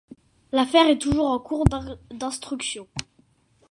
L'affaire 0.51 0.87
est 0.89 0.97
toujours 0.97 1.27
en 1.29 1.37
cour 1.37 1.63
d'instruction. 2.09 2.87